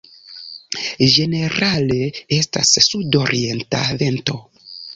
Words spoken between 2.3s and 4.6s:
estas sudorienta vento.